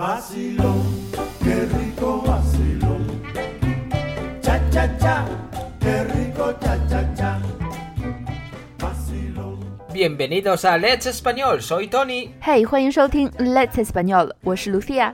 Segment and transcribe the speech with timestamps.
[0.00, 0.80] Vacilón,
[1.44, 3.22] qué rico vacilón.
[4.40, 5.26] Cha cha cha,
[5.78, 7.38] qué rico cha cha cha.
[8.78, 9.78] Vacilón.
[9.92, 12.32] Bienvenidos a Let's Español, soy Tony.
[12.40, 15.12] 嘿欢迎收听 Let's Español，我是 Lucia。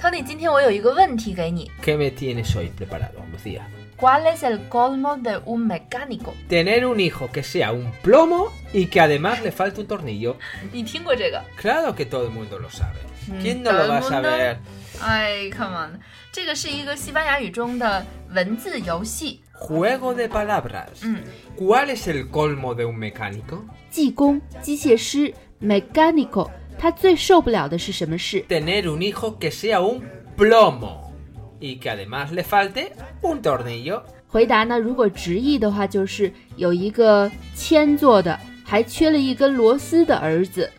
[0.00, 3.62] Tony，今天我有一个问题给你 ¿Qué me tienes hoy preparado, Lucía?
[3.96, 6.32] ：¿Cuál es el colmo de un mecánico？
[6.48, 10.36] Tener un hijo que sea un plomo y que además le falte un tornillo.
[10.72, 11.42] 你听过这个？
[11.60, 13.00] Claro que todo el mundo lo sabe.
[13.41, 14.57] ¿Quién no lo va a saber?
[15.01, 15.99] 哎，come on，
[16.31, 19.41] 这个是一个西班牙语中的文字游戏。
[19.53, 21.01] Juego de palabras.
[21.01, 21.23] Mm.
[21.57, 23.63] ¿Cuál es el colmo de un mecánico?
[23.89, 30.01] 技工、机械师 （mechanical），他最受不了的是什么事？Tener un hijo que sea un
[30.35, 31.11] plomo
[31.59, 34.01] y que además le falte un tornillo.
[34.27, 40.69] 回答呢，如果直译的话，就是有一个铅做的，还缺了一根螺丝的儿子。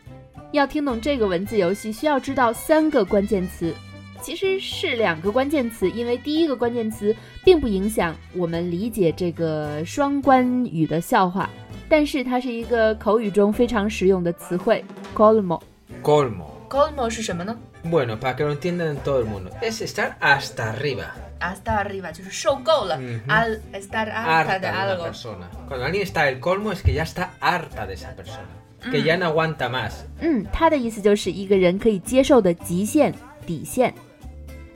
[0.54, 3.74] 要听懂这个文字游戏，需要知道三个关键词，
[4.22, 11.50] 其实是两个关键词，因为第一个关键词并不影响我们理解这个双关语的笑话，
[11.88, 15.60] 但是它是一个口语中非常实用的词汇 colmo。
[16.02, 16.46] Colmo.
[16.68, 22.10] colmo 是什么呢 Bueno, para que lo entiendan todo el mundo, es estar hasta arriba.？hasta arriba
[22.10, 25.04] 就是受够了、嗯哼 a l estar harta de algo。
[25.04, 25.48] persona.
[25.68, 28.48] Cuando alguien está el colmo es que ya está harta de esa persona.
[28.91, 29.91] Que ya no aguanta más.
[30.21, 33.13] 嗯，它的意思就是一个人可以接受的极限、
[33.45, 33.93] 底线。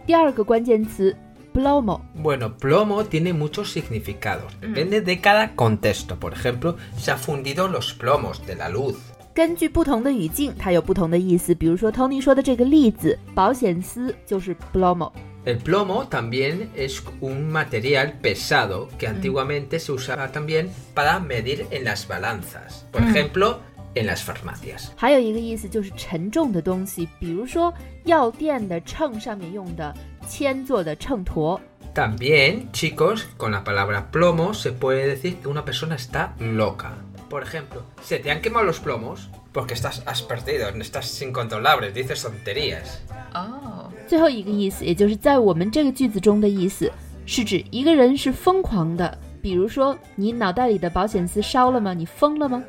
[0.05, 1.15] 第二个关键词
[1.53, 2.01] plomo。
[2.21, 4.51] Bueno, plomo tiene muchos significados.
[4.59, 6.17] Depende de cada contexto.
[6.19, 8.95] Por ejemplo, se han fundido los plomos de la luz.
[9.33, 11.55] 根据不同的语境，它有不同的意思。
[11.55, 15.11] 比如说 Tony 说的这个例子，保险丝就是 plomo。
[15.45, 21.83] El plomo también es un material pesado que antiguamente se usaba también para medir en
[21.83, 22.85] las balanzas.
[22.91, 23.59] Por ejemplo,
[23.97, 24.89] en las farmacias.
[24.95, 27.73] 还有一个意思就是沉重的东西，比如说
[28.05, 29.93] 药店的秤上面用的
[30.27, 31.59] 铅做的秤砣。
[31.93, 36.93] También, chicos, con la palabra plomo se puede decir que una persona está loca.
[37.29, 42.23] Por ejemplo, se te han quemado los plomos porque estás has perdido, estás incontrolable, dices
[42.23, 42.99] tonterías.
[43.33, 46.91] 哦，最后一个意思，也就是在我们这个句子中的意思，
[47.27, 49.15] 是指一个人是疯狂的。
[49.41, 51.93] 比如说，你脑袋里的保险丝烧了吗？
[51.93, 52.63] 你疯了吗？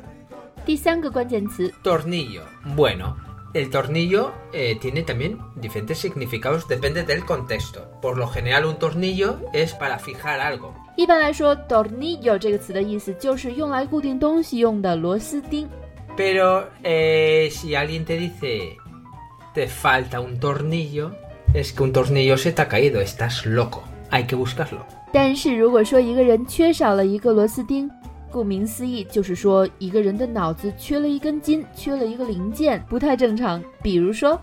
[0.65, 2.41] 第三个关键词 Tornillo.
[2.75, 3.15] Bueno,
[3.53, 7.87] el tornillo eh, tiene también diferentes significados, depende del contexto.
[8.01, 10.73] Por lo general, un tornillo es para fijar algo.
[10.97, 15.67] 一般来说，tornillo 这个词的意思就是用来固定东西用的螺丝钉。
[16.17, 18.77] Pero eh, si alguien te dice
[19.53, 21.11] te falta un tornillo,
[21.53, 23.83] es que un tornillo se te ha caído, estás loco.
[24.09, 24.85] Hay que buscarlo.
[25.11, 27.89] 但是如果说一个人缺少了一个螺丝钉，
[28.30, 33.62] 顾名思义就是说一个人的脑子缺了一根筋，缺了一个零件，不太正常。
[33.82, 34.40] 比如说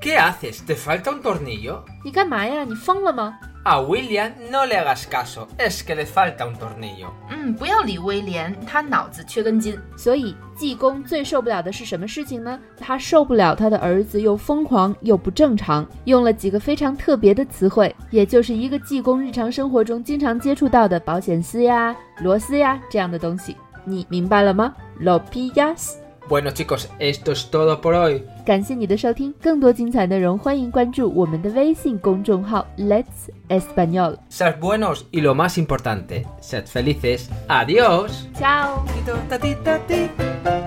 [0.00, 0.60] ，¿Qué haces?
[0.66, 1.80] ¿Te falta un tornillo?
[2.04, 2.64] 你干嘛呀？
[2.64, 3.36] 你疯了吗？
[3.68, 7.08] A William no le hagas caso, es que le falta un tornillo.
[7.28, 9.76] 嗯，不要理威廉，他脑子缺根筋。
[9.96, 12.56] 所以济公最受不了的是什么事情呢？
[12.78, 23.56] 他受不了他的儿子又疯狂又不正常，用了几个非常特别的词汇，也就是一个济公日常生活中经常接触到的保险丝呀、螺丝呀这样的东西。
[23.84, 24.72] 你明白了吗
[25.02, 25.94] ？Lo pillas？
[26.29, 28.23] Bueno chicos, esto es todo por hoy.
[28.45, 34.17] 感谢你的收听，更多精彩内容欢迎关注我们的微信公众号 Let's Español。
[34.29, 37.29] Sed buenos y lo más importante, sed felices.
[37.47, 38.27] Adiós.
[38.33, 38.85] Ciao。
[38.85, 40.64] Tito, tati, tati.